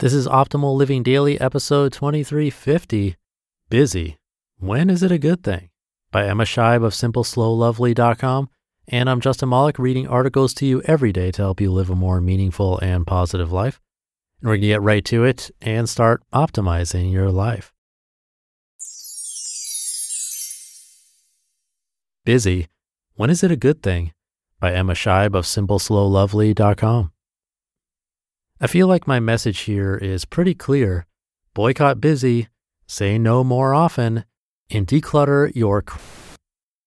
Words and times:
This 0.00 0.14
is 0.14 0.28
Optimal 0.28 0.76
Living 0.76 1.02
Daily, 1.02 1.40
episode 1.40 1.92
2350 1.92 3.16
Busy. 3.68 4.16
When 4.56 4.90
is 4.90 5.02
it 5.02 5.10
a 5.10 5.18
good 5.18 5.42
thing? 5.42 5.70
By 6.12 6.24
Emma 6.28 6.44
Scheib 6.44 6.84
of 6.84 6.92
SimpleSlowLovely.com. 6.92 8.48
And 8.86 9.10
I'm 9.10 9.20
Justin 9.20 9.48
Malik, 9.48 9.76
reading 9.76 10.06
articles 10.06 10.54
to 10.54 10.66
you 10.66 10.82
every 10.82 11.10
day 11.10 11.32
to 11.32 11.42
help 11.42 11.60
you 11.60 11.72
live 11.72 11.90
a 11.90 11.96
more 11.96 12.20
meaningful 12.20 12.78
and 12.78 13.08
positive 13.08 13.50
life. 13.50 13.80
And 14.40 14.46
we're 14.46 14.54
going 14.54 14.60
to 14.60 14.68
get 14.68 14.82
right 14.82 15.04
to 15.06 15.24
it 15.24 15.50
and 15.60 15.88
start 15.88 16.22
optimizing 16.32 17.10
your 17.10 17.32
life. 17.32 17.72
Busy. 22.24 22.68
When 23.16 23.30
is 23.30 23.42
it 23.42 23.50
a 23.50 23.56
good 23.56 23.82
thing? 23.82 24.12
By 24.60 24.74
Emma 24.74 24.92
Scheib 24.92 25.34
of 25.34 25.44
SimpleSlowLovely.com. 25.44 27.10
I 28.60 28.66
feel 28.66 28.88
like 28.88 29.06
my 29.06 29.20
message 29.20 29.60
here 29.60 29.94
is 29.94 30.24
pretty 30.24 30.52
clear. 30.52 31.06
Boycott 31.54 32.00
busy, 32.00 32.48
say 32.88 33.16
no 33.16 33.44
more 33.44 33.72
often, 33.72 34.24
and 34.68 34.84
declutter 34.84 35.54
your 35.54 35.84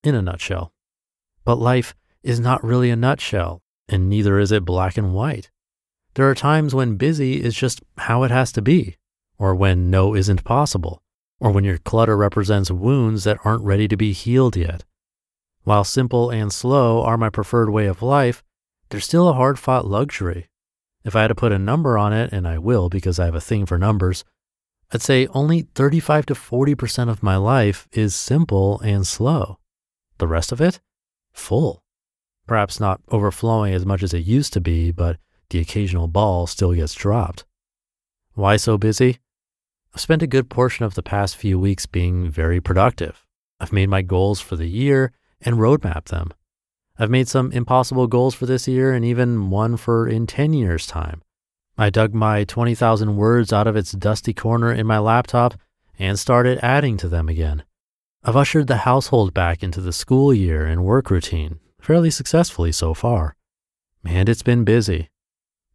in 0.04 0.14
a 0.14 0.22
nutshell. 0.22 0.73
But 1.45 1.59
life 1.59 1.95
is 2.23 2.42
not 2.42 2.62
really 2.62 2.90
a 2.90 2.98
nutshell, 2.98 3.62
and 3.88 4.09
neither 4.09 4.38
is 4.38 4.52
it 4.52 4.66
black 4.66 4.98
and 4.98 5.14
white. 5.14 5.50
There 6.16 6.30
are 6.30 6.36
times 6.36 6.76
when 6.76 6.98
busy 6.98 7.42
is 7.42 7.55
just 7.55 7.81
how 8.00 8.23
it 8.23 8.31
has 8.31 8.52
to 8.52 8.62
be, 8.62 8.98
or 9.38 9.56
when 9.56 9.90
no 9.90 10.14
isn't 10.14 10.44
possible, 10.44 11.02
or 11.40 11.52
when 11.52 11.64
your 11.64 11.78
clutter 11.78 12.17
represents 12.17 12.70
wounds 12.70 13.23
that 13.23 13.40
aren't 13.45 13.64
ready 13.64 13.88
to 13.88 13.95
be 13.95 14.12
healed 14.12 14.58
yet. 14.58 14.84
While 15.64 15.86
simple 15.86 16.31
and 16.31 16.52
slow 16.52 17.02
are 17.02 17.17
my 17.17 17.30
preferred 17.30 17.70
way 17.70 17.86
of 17.86 18.02
life, 18.02 18.44
they're 18.90 19.00
still 19.00 19.30
a 19.30 19.34
hard 19.34 19.58
fought 19.58 19.88
luxury 19.88 20.50
if 21.04 21.16
I 21.16 21.22
had 21.22 21.30
to 21.30 21.36
put 21.36 21.52
a 21.52 21.60
number 21.60 21.98
on 21.98 22.14
it, 22.14 22.32
and 22.32 22.48
I 22.48 22.58
will 22.58 22.90
because 22.90 23.20
I 23.20 23.26
have 23.26 23.36
a 23.36 23.42
thing 23.42 23.66
for 23.66 23.78
numbers, 23.78 24.23
I'd 24.94 25.02
say 25.02 25.28
only 25.28 25.64
35 25.73 26.26
to 26.28 26.34
40% 26.34 27.09
of 27.09 27.23
my 27.23 27.38
life 27.38 27.88
is 27.94 28.14
simple 28.14 28.80
and 28.81 29.08
slow. 29.08 29.59
The 30.17 30.28
rest 30.28 30.52
of 30.52 30.62
it, 30.62 30.80
full. 31.31 31.84
Perhaps 32.45 32.80
not 32.80 33.02
overflowing 33.09 33.73
as 33.73 33.86
much 33.86 34.03
as 34.03 34.14
it 34.14 34.25
used 34.25 34.53
to 34.53 34.62
be, 34.62 34.92
but 34.92 35.17
the 35.50 35.59
occasional 35.59 36.08
ball 36.08 36.45
still 36.48 36.73
gets 36.73 36.94
dropped. 36.94 37.45
Why 38.34 38.58
so 38.58 38.78
busy? 38.78 39.20
I've 39.94 40.02
spent 40.02 40.22
a 40.22 40.28
good 40.28 40.50
portion 40.50 40.86
of 40.86 40.95
the 40.95 41.03
past 41.03 41.36
few 41.36 41.59
weeks 41.59 41.86
being 41.86 42.30
very 42.30 42.62
productive. 42.62 43.25
I've 43.59 43.73
made 43.73 43.90
my 43.90 44.02
goals 44.02 44.40
for 44.40 44.56
the 44.56 44.68
year 44.68 45.12
and 45.42 45.58
roadmap 45.58 46.06
them. 46.06 46.34
I've 47.02 47.09
made 47.09 47.27
some 47.27 47.52
impossible 47.52 48.05
goals 48.05 48.35
for 48.35 48.45
this 48.45 48.67
year 48.67 48.94
and 48.94 49.03
even 49.03 49.49
one 49.49 49.75
for 49.75 50.07
in 50.07 50.27
10 50.27 50.53
years' 50.53 50.85
time. 50.85 51.23
I 51.75 51.89
dug 51.89 52.13
my 52.13 52.44
20,000 52.44 53.16
words 53.16 53.52
out 53.52 53.66
of 53.66 53.75
its 53.75 53.91
dusty 53.94 54.35
corner 54.35 54.71
in 54.71 54.85
my 54.85 54.99
laptop 54.99 55.55
and 55.97 56.19
started 56.19 56.59
adding 56.61 56.97
to 56.97 57.09
them 57.09 57.27
again. 57.27 57.63
I've 58.23 58.35
ushered 58.35 58.67
the 58.67 58.85
household 58.85 59.33
back 59.33 59.63
into 59.63 59.81
the 59.81 59.91
school 59.91 60.31
year 60.31 60.67
and 60.67 60.83
work 60.85 61.09
routine, 61.09 61.59
fairly 61.81 62.11
successfully 62.11 62.72
so 62.72 62.94
far. 62.94 63.35
And 64.05 64.29
it's 64.29 64.44
been 64.44 64.63
busy. 64.63 65.09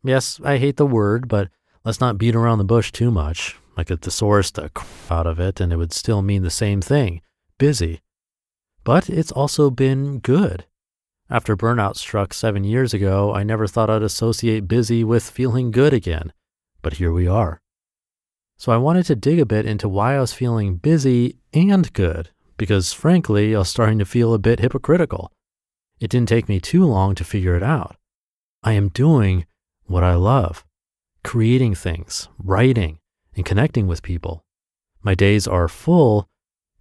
Yes, 0.04 0.41
I 0.44 0.58
hate 0.58 0.77
the 0.77 0.86
word, 0.86 1.27
but 1.27 1.48
let's 1.84 2.00
not 2.00 2.19
beat 2.19 2.36
around 2.36 2.58
the 2.58 2.64
bush 2.64 2.92
too 2.92 3.10
much. 3.10 3.56
I 3.77 3.82
could 3.82 4.00
thesaurus 4.00 4.52
the 4.52 4.70
out 5.10 5.27
of 5.27 5.41
it 5.41 5.60
and 5.60 5.72
it 5.72 5.77
would 5.77 5.92
still 5.92 6.22
mean 6.22 6.44
the 6.44 6.50
same 6.50 6.80
thing 6.80 7.20
busy. 7.58 8.00
But 8.84 9.10
it's 9.10 9.32
also 9.32 9.70
been 9.70 10.20
good. 10.20 10.66
After 11.28 11.56
burnout 11.56 11.96
struck 11.96 12.32
seven 12.32 12.62
years 12.62 12.94
ago, 12.94 13.34
I 13.34 13.42
never 13.42 13.66
thought 13.66 13.91
I'd 13.91 14.02
associate 14.02 14.69
busy 14.69 15.02
with 15.02 15.28
feeling 15.28 15.72
good 15.72 15.92
again, 15.92 16.32
but 16.82 16.94
here 16.94 17.12
we 17.12 17.27
are. 17.27 17.60
So 18.56 18.70
I 18.70 18.77
wanted 18.77 19.06
to 19.06 19.16
dig 19.16 19.41
a 19.41 19.47
bit 19.47 19.66
into 19.66 19.88
why 19.88 20.16
I 20.16 20.20
was 20.20 20.32
feeling 20.32 20.77
busy 20.77 21.36
and 21.52 21.92
good, 21.92 22.30
because 22.56 22.92
frankly, 22.92 23.56
I 23.56 23.58
was 23.58 23.69
starting 23.69 23.98
to 23.98 24.04
feel 24.04 24.34
a 24.34 24.38
bit 24.38 24.60
hypocritical. 24.60 25.32
It 25.98 26.10
didn't 26.10 26.28
take 26.28 26.48
me 26.48 26.60
too 26.60 26.84
long 26.84 27.16
to 27.16 27.25
figure 27.25 27.56
it 27.56 27.62
out. 27.62 27.97
I 28.62 28.72
am 28.75 28.88
doing 28.88 29.47
what 29.86 30.04
I 30.04 30.15
love 30.15 30.65
creating 31.25 31.75
things, 31.75 32.28
writing, 32.38 33.00
and 33.34 33.44
connecting 33.44 33.88
with 33.88 34.00
people. 34.00 34.44
My 35.03 35.16
days 35.16 35.48
are 35.48 35.66
full, 35.66 36.28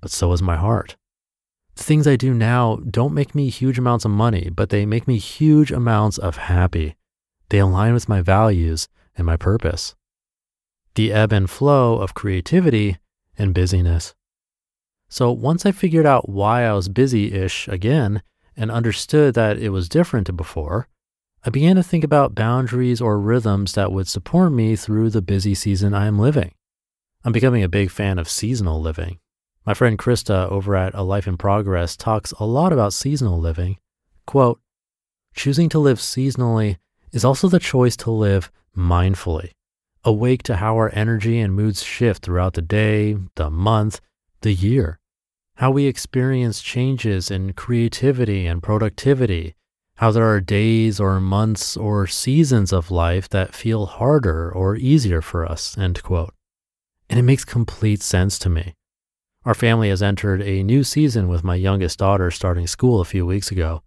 but 0.02 0.12
so 0.12 0.32
is 0.34 0.42
my 0.44 0.56
heart. 0.56 0.98
Things 1.76 2.08
I 2.08 2.16
do 2.16 2.34
now 2.34 2.78
don't 2.90 3.14
make 3.14 3.36
me 3.36 3.50
huge 3.50 3.78
amounts 3.78 4.06
of 4.06 4.12
money, 4.12 4.50
but 4.50 4.70
they 4.70 4.86
make 4.86 5.08
me 5.08 5.18
huge 5.18 5.72
amounts 5.72 6.18
of 6.18 6.38
happy. 6.38 6.96
They 7.50 7.60
align 7.60 7.94
with 7.94 8.10
my 8.10 8.22
values 8.22 8.88
and 9.18 9.26
my 9.26 9.38
purpose. 9.38 9.96
The 10.96 11.12
ebb 11.12 11.34
and 11.34 11.50
flow 11.50 12.00
of 12.00 12.14
creativity 12.14 12.98
and 13.38 13.54
busyness. 13.54 14.16
So 15.10 15.32
once 15.32 15.66
I 15.66 15.72
figured 15.72 16.06
out 16.06 16.30
why 16.30 16.64
I 16.64 16.74
was 16.74 16.90
busy 16.90 17.34
ish 17.34 17.68
again 17.68 18.24
and 18.58 18.72
understood 18.72 19.34
that 19.36 19.58
it 19.58 19.70
was 19.70 19.90
different 19.90 20.28
to 20.28 20.34
before, 20.34 20.88
I 21.44 21.50
began 21.50 21.76
to 21.76 21.84
think 21.84 22.04
about 22.04 22.34
boundaries 22.34 23.02
or 23.02 23.20
rhythms 23.20 23.74
that 23.74 23.92
would 23.92 24.08
support 24.08 24.52
me 24.52 24.76
through 24.76 25.12
the 25.12 25.22
busy 25.22 25.54
season 25.54 25.94
I 25.94 26.08
am 26.08 26.18
living. 26.18 26.54
I'm 27.24 27.34
becoming 27.34 27.64
a 27.64 27.70
big 27.70 27.92
fan 27.92 28.18
of 28.18 28.30
seasonal 28.30 28.82
living. 28.82 29.20
My 29.66 29.74
friend 29.74 29.98
Krista 29.98 30.48
over 30.52 30.76
at 30.76 30.94
A 30.94 31.02
Life 31.02 31.26
in 31.28 31.38
Progress 31.38 31.98
talks 31.98 32.34
a 32.34 32.46
lot 32.46 32.72
about 32.72 32.94
seasonal 32.94 33.40
living. 33.40 33.80
Quote, 34.28 34.60
choosing 35.34 35.70
to 35.70 35.80
live 35.80 35.98
seasonally 35.98 36.78
is 37.12 37.26
also 37.26 37.48
the 37.48 37.60
choice 37.60 37.98
to 37.98 38.12
live 38.12 38.52
mindfully, 38.78 39.52
awake 40.04 40.44
to 40.44 40.58
how 40.58 40.76
our 40.76 40.94
energy 40.94 41.40
and 41.40 41.56
moods 41.56 41.84
shift 41.84 42.24
throughout 42.24 42.54
the 42.54 42.62
day, 42.62 43.18
the 43.36 43.50
month, 43.50 44.02
the 44.42 44.54
year, 44.54 45.00
how 45.56 45.72
we 45.72 45.88
experience 45.88 46.62
changes 46.62 47.32
in 47.32 47.54
creativity 47.54 48.46
and 48.46 48.62
productivity, 48.62 49.56
how 49.96 50.12
there 50.12 50.30
are 50.30 50.42
days 50.42 51.00
or 51.00 51.20
months 51.20 51.76
or 51.76 52.06
seasons 52.06 52.72
of 52.72 52.92
life 52.92 53.28
that 53.30 53.56
feel 53.56 53.88
harder 53.88 54.52
or 54.52 54.76
easier 54.76 55.24
for 55.24 55.44
us, 55.44 55.76
end 55.76 56.04
quote. 56.04 56.36
And 57.10 57.18
it 57.20 57.24
makes 57.24 57.46
complete 57.46 58.04
sense 58.04 58.38
to 58.40 58.50
me. 58.50 58.76
Our 59.46 59.54
family 59.54 59.90
has 59.90 60.02
entered 60.02 60.42
a 60.42 60.64
new 60.64 60.84
season 60.84 61.28
with 61.28 61.44
my 61.44 61.54
youngest 61.54 62.00
daughter 62.00 62.32
starting 62.32 62.66
school 62.66 63.00
a 63.00 63.06
few 63.06 63.28
weeks 63.28 63.52
ago. 63.52 63.84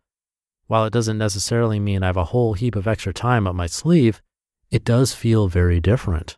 While 0.69 0.85
it 0.85 0.93
doesn't 0.93 1.19
necessarily 1.19 1.81
mean 1.81 2.05
I 2.05 2.07
have 2.07 2.17
a 2.17 2.27
whole 2.27 2.55
heap 2.55 2.77
of 2.77 2.87
extra 2.87 3.13
time 3.13 3.45
up 3.45 3.57
my 3.57 3.67
sleeve, 3.67 4.23
it 4.71 4.85
does 4.85 5.15
feel 5.15 5.49
very 5.49 5.81
different. 5.81 6.37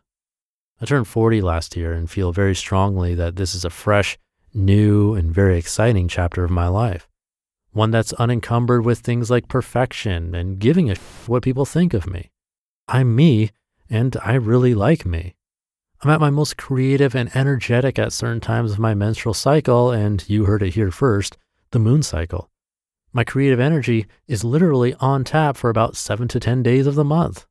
I 0.81 0.85
turned 0.85 1.07
40 1.07 1.39
last 1.41 1.77
year 1.77 1.93
and 1.93 2.09
feel 2.09 2.31
very 2.31 2.55
strongly 2.55 3.13
that 3.13 3.35
this 3.35 3.53
is 3.53 3.63
a 3.63 3.69
fresh, 3.69 4.17
new, 4.55 5.13
and 5.13 5.31
very 5.31 5.59
exciting 5.59 6.07
chapter 6.07 6.43
of 6.43 6.49
my 6.49 6.67
life. 6.67 7.07
One 7.73 7.91
that's 7.91 8.13
unencumbered 8.13 8.83
with 8.83 8.99
things 8.99 9.29
like 9.29 9.47
perfection 9.47 10.33
and 10.33 10.57
giving 10.57 10.89
a 10.89 10.95
what 11.27 11.43
people 11.43 11.65
think 11.65 11.93
of 11.93 12.07
me. 12.07 12.31
I'm 12.87 13.15
me, 13.15 13.51
and 13.87 14.17
I 14.23 14.33
really 14.33 14.73
like 14.73 15.05
me. 15.05 15.35
I'm 16.03 16.09
at 16.09 16.19
my 16.19 16.31
most 16.31 16.57
creative 16.57 17.13
and 17.13 17.29
energetic 17.35 17.99
at 17.99 18.11
certain 18.11 18.39
times 18.39 18.71
of 18.71 18.79
my 18.79 18.95
menstrual 18.95 19.35
cycle, 19.35 19.91
and 19.91 20.27
you 20.27 20.45
heard 20.45 20.63
it 20.63 20.73
here 20.73 20.89
first 20.89 21.37
the 21.69 21.77
moon 21.77 22.01
cycle. 22.01 22.49
My 23.13 23.23
creative 23.23 23.59
energy 23.59 24.07
is 24.27 24.43
literally 24.43 24.95
on 24.95 25.23
tap 25.23 25.55
for 25.55 25.69
about 25.69 25.95
seven 25.95 26.27
to 26.29 26.39
10 26.39 26.63
days 26.63 26.87
of 26.87 26.95
the 26.95 27.03
month. 27.03 27.45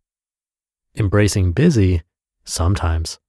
Embracing 0.96 1.52
busy 1.52 2.02
sometimes. 2.44 3.20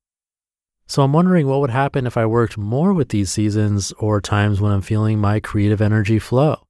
So 0.87 1.03
I'm 1.03 1.13
wondering 1.13 1.45
what 1.47 1.59
would 1.61 1.69
happen 1.69 2.07
if 2.07 2.17
I 2.17 2.25
worked 2.25 2.57
more 2.57 2.91
with 2.91 3.09
these 3.09 3.31
seasons 3.31 3.91
or 3.99 4.21
times 4.21 4.59
when 4.59 4.71
I'm 4.71 4.81
feeling 4.81 5.19
my 5.19 5.39
creative 5.39 5.81
energy 5.81 6.17
flow. 6.17 6.63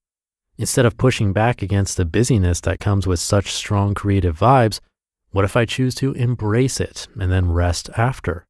Instead 0.57 0.85
of 0.85 0.97
pushing 0.97 1.31
back 1.31 1.61
against 1.61 1.95
the 1.95 2.06
busyness 2.06 2.59
that 2.61 2.81
comes 2.81 3.07
with 3.07 3.19
such 3.19 3.51
strong 3.51 3.94
creative 3.94 4.38
vibes, 4.38 4.81
what 5.31 5.45
if 5.45 5.55
I 5.55 5.65
choose 5.65 5.95
to 5.95 6.11
embrace 6.13 6.79
it 6.79 7.07
and 7.19 7.31
then 7.31 7.51
rest 7.51 7.89
after? 7.97 8.45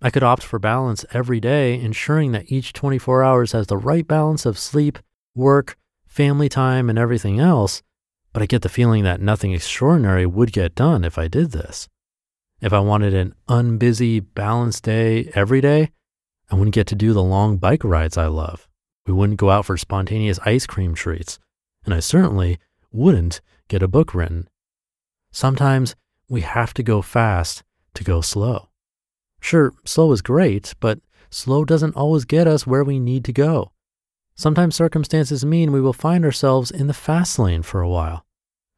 I 0.00 0.10
could 0.10 0.22
opt 0.22 0.42
for 0.42 0.58
balance 0.58 1.04
every 1.12 1.40
day, 1.40 1.80
ensuring 1.80 2.32
that 2.32 2.52
each 2.52 2.72
24 2.72 3.24
hours 3.24 3.52
has 3.52 3.66
the 3.66 3.76
right 3.76 4.06
balance 4.06 4.44
of 4.46 4.58
sleep, 4.58 4.98
work, 5.34 5.76
family 6.06 6.48
time, 6.48 6.88
and 6.88 6.98
everything 6.98 7.40
else, 7.40 7.82
but 8.32 8.42
I 8.42 8.46
get 8.46 8.62
the 8.62 8.68
feeling 8.68 9.04
that 9.04 9.20
nothing 9.20 9.52
extraordinary 9.52 10.26
would 10.26 10.52
get 10.52 10.74
done 10.74 11.04
if 11.04 11.18
I 11.18 11.28
did 11.28 11.52
this. 11.52 11.88
If 12.60 12.72
I 12.72 12.80
wanted 12.80 13.14
an 13.14 13.34
unbusy, 13.48 14.24
balanced 14.34 14.84
day 14.84 15.30
every 15.34 15.60
day, 15.60 15.90
I 16.50 16.54
wouldn't 16.54 16.74
get 16.74 16.86
to 16.88 16.94
do 16.94 17.12
the 17.12 17.22
long 17.22 17.56
bike 17.56 17.82
rides 17.82 18.16
I 18.16 18.26
love. 18.26 18.68
We 19.06 19.12
wouldn't 19.12 19.40
go 19.40 19.50
out 19.50 19.66
for 19.66 19.76
spontaneous 19.76 20.38
ice 20.44 20.66
cream 20.66 20.94
treats, 20.94 21.38
and 21.84 21.92
I 21.92 22.00
certainly 22.00 22.58
wouldn't 22.92 23.40
get 23.68 23.82
a 23.82 23.88
book 23.88 24.14
written. 24.14 24.48
Sometimes 25.30 25.94
we 26.34 26.40
have 26.40 26.74
to 26.74 26.82
go 26.82 27.00
fast 27.00 27.62
to 27.94 28.02
go 28.02 28.20
slow. 28.20 28.68
Sure, 29.40 29.72
slow 29.84 30.10
is 30.10 30.20
great, 30.20 30.74
but 30.80 30.98
slow 31.30 31.64
doesn't 31.64 31.94
always 31.94 32.24
get 32.24 32.48
us 32.48 32.66
where 32.66 32.82
we 32.82 32.98
need 32.98 33.24
to 33.24 33.32
go. 33.32 33.70
Sometimes 34.34 34.74
circumstances 34.74 35.44
mean 35.44 35.70
we 35.70 35.80
will 35.80 35.92
find 35.92 36.24
ourselves 36.24 36.72
in 36.72 36.88
the 36.88 36.92
fast 36.92 37.38
lane 37.38 37.62
for 37.62 37.80
a 37.80 37.88
while. 37.88 38.26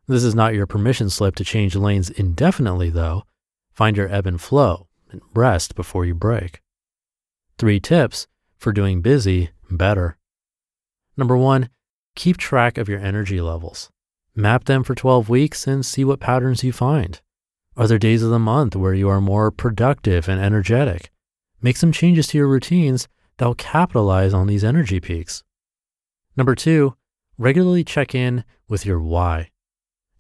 This 0.06 0.22
is 0.22 0.34
not 0.34 0.54
your 0.54 0.66
permission 0.66 1.08
slip 1.08 1.34
to 1.36 1.44
change 1.44 1.74
lanes 1.74 2.10
indefinitely, 2.10 2.90
though. 2.90 3.24
Find 3.72 3.96
your 3.96 4.12
ebb 4.12 4.26
and 4.26 4.38
flow 4.38 4.86
and 5.10 5.22
rest 5.34 5.74
before 5.74 6.04
you 6.04 6.14
break. 6.14 6.60
Three 7.56 7.80
tips 7.80 8.26
for 8.58 8.70
doing 8.70 9.00
busy 9.00 9.50
better. 9.70 10.18
Number 11.16 11.38
one, 11.38 11.70
keep 12.14 12.36
track 12.36 12.76
of 12.76 12.88
your 12.88 13.00
energy 13.00 13.40
levels. 13.40 13.88
Map 14.34 14.64
them 14.64 14.84
for 14.84 14.94
12 14.94 15.30
weeks 15.30 15.66
and 15.66 15.86
see 15.86 16.04
what 16.04 16.20
patterns 16.20 16.62
you 16.62 16.72
find. 16.72 17.22
Are 17.78 17.86
there 17.86 17.98
days 17.98 18.22
of 18.22 18.30
the 18.30 18.38
month 18.38 18.74
where 18.74 18.94
you 18.94 19.10
are 19.10 19.20
more 19.20 19.50
productive 19.50 20.30
and 20.30 20.40
energetic? 20.40 21.10
Make 21.60 21.76
some 21.76 21.92
changes 21.92 22.26
to 22.28 22.38
your 22.38 22.48
routines 22.48 23.06
that 23.36 23.44
will 23.44 23.54
capitalize 23.54 24.32
on 24.32 24.46
these 24.46 24.64
energy 24.64 24.98
peaks. 24.98 25.44
Number 26.38 26.54
two, 26.54 26.96
regularly 27.36 27.84
check 27.84 28.14
in 28.14 28.44
with 28.66 28.86
your 28.86 28.98
why. 28.98 29.50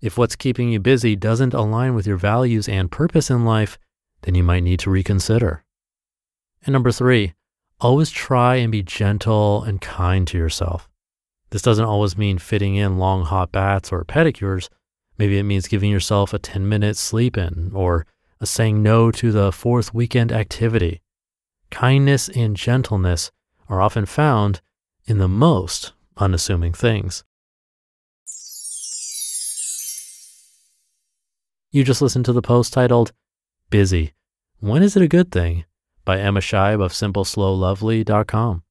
If 0.02 0.18
what's 0.18 0.36
keeping 0.36 0.68
you 0.68 0.80
busy 0.80 1.16
doesn't 1.16 1.54
align 1.54 1.94
with 1.94 2.06
your 2.06 2.18
values 2.18 2.68
and 2.68 2.90
purpose 2.92 3.30
in 3.30 3.46
life, 3.46 3.78
then 4.20 4.34
you 4.34 4.42
might 4.42 4.62
need 4.62 4.80
to 4.80 4.90
reconsider. 4.90 5.64
And 6.66 6.74
number 6.74 6.92
three, 6.92 7.32
always 7.80 8.10
try 8.10 8.56
and 8.56 8.70
be 8.70 8.82
gentle 8.82 9.62
and 9.64 9.80
kind 9.80 10.26
to 10.28 10.36
yourself. 10.36 10.90
This 11.48 11.62
doesn't 11.62 11.86
always 11.86 12.18
mean 12.18 12.36
fitting 12.36 12.74
in 12.74 12.98
long 12.98 13.24
hot 13.24 13.50
baths 13.50 13.92
or 13.92 14.04
pedicures. 14.04 14.68
Maybe 15.18 15.38
it 15.38 15.44
means 15.44 15.68
giving 15.68 15.90
yourself 15.90 16.34
a 16.34 16.38
10 16.38 16.68
minute 16.68 16.96
sleep 16.96 17.36
in 17.36 17.72
or 17.74 18.06
saying 18.42 18.82
no 18.82 19.10
to 19.10 19.32
the 19.32 19.50
fourth 19.52 19.94
weekend 19.94 20.32
activity. 20.32 21.00
Kindness 21.70 22.28
and 22.28 22.56
gentleness 22.56 23.30
are 23.68 23.80
often 23.80 24.06
found 24.06 24.60
in 25.06 25.18
the 25.18 25.28
most 25.28 25.92
unassuming 26.16 26.72
things. 26.72 27.24
You 31.70 31.84
just 31.84 32.02
listened 32.02 32.24
to 32.26 32.32
the 32.32 32.42
post 32.42 32.72
titled 32.72 33.12
Busy. 33.70 34.12
When 34.60 34.82
is 34.82 34.96
it 34.96 35.02
a 35.02 35.08
good 35.08 35.30
thing? 35.30 35.64
by 36.06 36.20
Emma 36.20 36.40
Scheib 36.40 36.80
of 36.82 36.92
SimpleSlowLovely.com. 36.92 38.62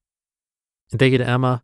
And 0.90 0.98
thank 0.98 1.12
you 1.12 1.18
to 1.18 1.28
Emma. 1.28 1.62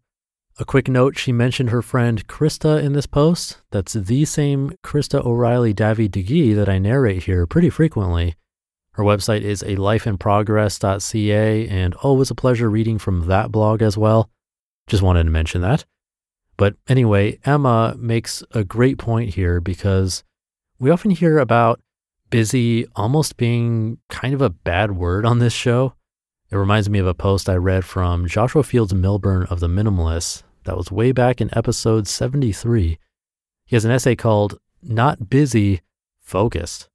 A 0.59 0.67
quick 0.67 0.87
note 0.87 1.17
she 1.17 1.33
mentioned 1.33 1.71
her 1.71 1.81
friend 1.81 2.27
Krista 2.29 2.83
in 2.83 2.93
this 2.93 3.07
post. 3.07 3.63
That's 3.71 3.95
the 3.95 4.27
same 4.27 4.73
Krista 4.85 5.25
O'Reilly 5.25 5.73
Davi-Digui 5.73 6.55
that 6.55 6.69
I 6.69 6.79
narrate 6.79 7.25
here 7.25 7.47
pretty 7.47 7.71
frequently. 7.71 8.37
Her 8.93 9.03
website 9.03 9.41
is 9.41 9.63
a 9.63 9.77
lifeinprogress.ca, 9.77 11.69
and 11.69 11.95
always 11.95 12.31
a 12.31 12.35
pleasure 12.35 12.69
reading 12.69 12.99
from 12.99 13.29
that 13.29 13.51
blog 13.51 13.81
as 13.81 13.97
well. 13.97 14.29
Just 14.87 15.03
wanted 15.03 15.25
to 15.25 15.31
mention 15.31 15.63
that. 15.63 15.87
But 16.59 16.77
anyway, 16.87 17.39
Emma 17.47 17.97
makes 17.99 18.43
a 18.51 18.63
great 18.63 18.99
point 18.99 19.35
here 19.35 19.59
because 19.59 20.23
we 20.79 20.91
often 20.91 21.13
hear 21.13 21.39
about 21.39 21.81
busy 22.29 22.87
almost 22.95 23.39
being 23.39 23.99
kind 24.11 24.35
of 24.35 24.43
a 24.43 24.51
bad 24.51 24.93
word 24.93 25.25
on 25.25 25.39
this 25.39 25.55
show. 25.55 25.95
It 26.53 26.59
reminds 26.59 26.91
me 26.91 26.99
of 26.99 27.07
a 27.07 27.15
post 27.15 27.49
I 27.49 27.55
read 27.55 27.83
from 27.83 28.29
Joshua 28.29 28.63
Fields 28.63 28.93
Millburn 28.93 29.51
of 29.51 29.61
The 29.61 29.69
Minimalists 29.69 30.43
that 30.65 30.77
was 30.77 30.93
way 30.93 31.11
back 31.11 31.41
in 31.41 31.49
episode 31.57 32.07
73. 32.07 32.99
He 33.65 33.75
has 33.77 33.87
an 33.87 33.91
essay 33.91 34.15
called 34.15 34.59
Not 34.83 35.31
Busy, 35.31 35.81
Focused, 36.21 36.91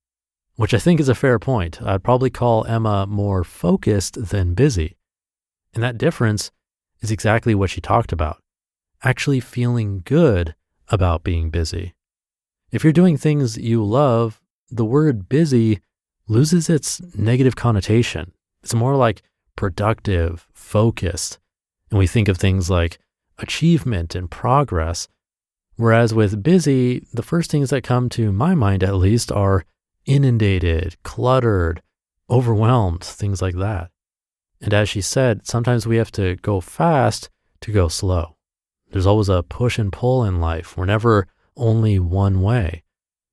which 0.58 0.76
I 0.76 0.78
think 0.78 1.00
is 1.00 1.10
a 1.10 1.16
fair 1.16 1.40
point. 1.40 1.82
I'd 1.82 2.04
probably 2.04 2.30
call 2.30 2.66
Emma 2.66 3.08
more 3.08 3.44
focused 3.44 4.30
than 4.30 4.54
busy. 4.54 4.96
And 5.74 5.82
that 5.84 5.98
difference 5.98 6.52
is 7.02 7.10
exactly 7.10 7.56
what 7.56 7.72
she 7.72 7.82
talked 7.82 8.12
about 8.12 8.38
actually 9.02 9.40
feeling 9.40 10.04
good 10.06 10.54
about 10.90 11.24
being 11.24 11.50
busy. 11.50 11.96
If 12.72 12.84
you're 12.84 12.94
doing 12.94 13.18
things 13.18 13.58
you 13.58 13.84
love, 13.84 14.40
the 14.70 14.86
word 14.86 15.28
busy 15.28 15.80
loses 16.28 16.70
its 16.70 17.02
negative 17.16 17.56
connotation. 17.56 18.34
It's 18.62 18.76
more 18.76 18.96
like 18.96 19.24
productive, 19.58 20.48
focused. 20.54 21.40
And 21.92 22.00
we 22.00 22.08
think 22.08 22.30
of 22.30 22.38
things 22.38 22.70
like 22.70 23.00
achievement 23.38 24.16
and 24.16 24.32
progress. 24.32 25.10
Whereas 25.76 26.14
with 26.14 26.42
busy, 26.42 27.06
the 27.14 27.22
first 27.22 27.52
things 27.52 27.70
that 27.72 27.84
come 27.84 28.08
to 28.10 28.32
my 28.32 28.56
mind, 28.56 28.84
at 28.84 28.96
least, 28.96 29.32
are 29.32 29.66
inundated, 30.06 30.96
cluttered, 31.04 31.82
overwhelmed, 32.30 33.04
things 33.04 33.42
like 33.42 33.56
that. 33.56 33.92
And 34.62 34.74
as 34.74 34.90
she 34.90 35.02
said, 35.02 35.46
sometimes 35.46 35.86
we 35.86 35.98
have 35.98 36.12
to 36.14 36.36
go 36.38 36.62
fast 36.62 37.30
to 37.62 37.72
go 37.72 37.90
slow. 37.90 38.38
There's 38.92 39.06
always 39.06 39.30
a 39.30 39.44
push 39.44 39.78
and 39.78 39.92
pull 39.92 40.24
in 40.24 40.40
life. 40.40 40.78
We're 40.78 40.86
never 40.86 41.28
only 41.56 42.00
one 42.00 42.42
way. 42.42 42.84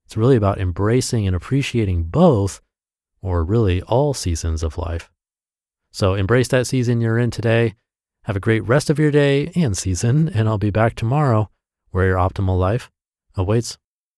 It's 0.05 0.17
really 0.17 0.37
about 0.37 0.61
embracing 0.61 1.27
and 1.27 1.35
appreciating 1.35 2.05
both, 2.05 2.61
or 3.23 3.43
really 3.43 3.81
all 3.83 4.13
seasons 4.13 4.63
of 4.63 4.77
life. 4.77 5.11
So 5.95 6.15
embrace 6.15 6.49
that 6.49 6.67
season 6.67 7.01
you're 7.01 7.21
in 7.21 7.31
today. 7.31 7.77
Have 8.25 8.35
a 8.35 8.41
great 8.41 8.67
rest 8.67 8.91
of 8.91 8.99
your 8.99 9.13
day 9.13 9.53
and 9.55 9.77
season, 9.77 10.29
and 10.29 10.49
I'll 10.49 10.59
be 10.59 10.71
back 10.71 10.97
tomorrow 10.97 11.51
where 11.93 12.07
your 12.07 12.17
optimal 12.17 12.59
life 12.59 12.91
awaits. 13.37 13.79